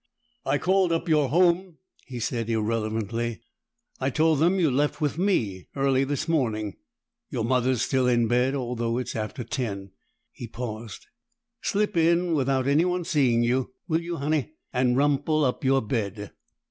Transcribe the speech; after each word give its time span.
"I 0.47 0.57
called 0.57 0.91
up 0.91 1.07
your 1.07 1.29
home," 1.29 1.77
he 2.07 2.19
said 2.19 2.49
irrelevantly. 2.49 3.39
"I 3.99 4.09
told 4.09 4.39
them 4.39 4.59
you 4.59 4.71
left 4.71 4.99
with 4.99 5.19
me 5.19 5.67
early 5.75 6.03
this 6.05 6.27
morning. 6.27 6.77
Your 7.29 7.43
mother's 7.45 7.83
still 7.83 8.07
in 8.07 8.27
bed, 8.27 8.55
although 8.55 8.97
it's 8.97 9.15
after 9.15 9.43
ten." 9.43 9.91
He 10.31 10.47
paused. 10.47 11.05
"Slip 11.61 11.95
in 11.95 12.33
without 12.33 12.65
anyone 12.67 13.03
seeing 13.05 13.43
you, 13.43 13.73
will 13.87 14.01
you, 14.01 14.15
Honey? 14.17 14.53
And 14.73 14.97
rumple 14.97 15.45
up 15.45 15.63
your 15.63 15.83
bed." 15.83 16.31